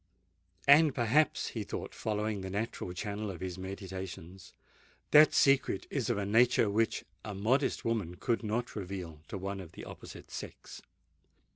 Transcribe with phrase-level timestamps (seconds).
[0.67, 4.51] And perhaps," he thought, following the natural channel of his meditations,
[5.11, 9.59] "that secret is of a nature which a modest woman could not reveal to one
[9.59, 10.81] of the opposite sex?"